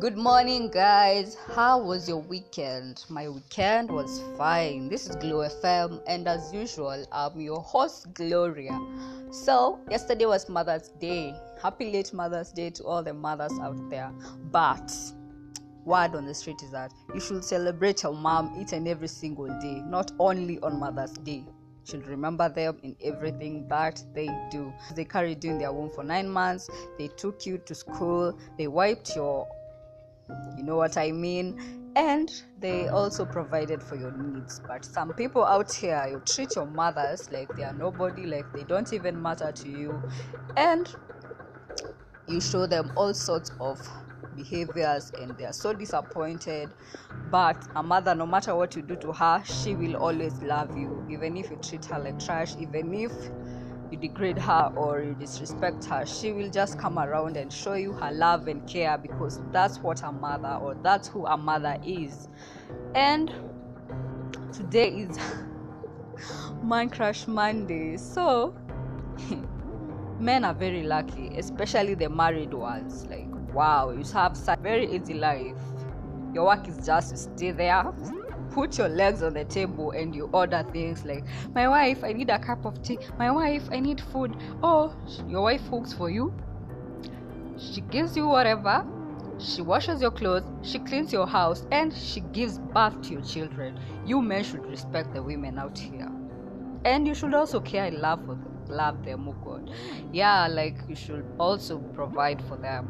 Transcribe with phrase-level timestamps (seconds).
[0.00, 1.36] Good morning, guys.
[1.54, 3.04] How was your weekend?
[3.10, 4.88] My weekend was fine.
[4.88, 8.80] This is Glow FM, and as usual, I'm your host, Gloria.
[9.30, 11.34] So, yesterday was Mother's Day.
[11.62, 14.10] Happy late Mother's Day to all the mothers out there.
[14.50, 14.90] But,
[15.84, 19.48] word on the street is that you should celebrate your mom each and every single
[19.60, 21.44] day, not only on Mother's Day
[21.84, 24.72] should remember them in everything that they do.
[24.94, 28.68] They carried you in their womb for nine months, they took you to school, they
[28.68, 29.48] wiped your,
[30.56, 34.60] you know what I mean, and they also provided for your needs.
[34.66, 38.64] But some people out here, you treat your mothers like they are nobody, like they
[38.64, 40.04] don't even matter to you,
[40.56, 40.88] and
[42.26, 43.80] you show them all sorts of
[44.34, 46.74] behaviors and they are so disappointed.
[47.30, 51.04] But a mother no matter what you do to her she will always love you
[51.08, 53.12] even if you treat her like trash even if
[53.90, 57.92] you degrade her or you disrespect her she will just come around and show you
[57.92, 62.28] her love and care because that's what a mother or that's who a mother is.
[62.94, 63.32] And
[64.52, 65.18] today is
[66.62, 67.96] man crush monday.
[67.96, 68.54] So
[70.18, 73.06] men are very lucky especially the married ones.
[73.06, 75.56] Like wow you have such a very easy life.
[76.32, 77.92] Your work is just to stay there
[78.50, 82.30] put your legs on the table and you order things like my wife i need
[82.30, 82.98] a cup of tea.
[83.18, 84.36] My wife i need food.
[84.62, 84.94] Oh
[85.28, 86.34] your wife cooks for you.
[87.58, 88.86] She gives you whatever.
[89.38, 90.44] She washes your clothes.
[90.62, 91.66] She cleans your house.
[91.70, 93.78] And she gives birth to your children.
[94.06, 96.10] You men should respect the women out here.
[96.84, 99.70] And you should also care and love for them love them oh god.
[100.12, 102.88] Yeah like you should also provide for them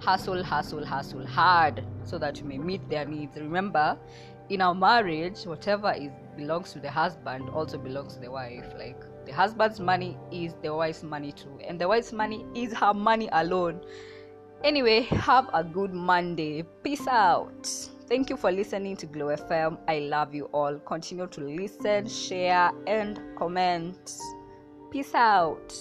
[0.00, 3.36] hustle, hustle, hustle hard so that you may meet their needs.
[3.36, 3.98] Remember,
[4.48, 8.64] in our marriage, whatever is belongs to the husband also belongs to the wife.
[8.78, 12.94] Like the husband's money is the wife's money too, and the wife's money is her
[12.94, 13.80] money alone.
[14.64, 16.64] Anyway, have a good Monday.
[16.82, 17.66] Peace out.
[18.08, 19.78] Thank you for listening to Glow FM.
[19.88, 20.78] I love you all.
[20.80, 24.18] Continue to listen, share, and comment.
[24.90, 25.72] Peace out.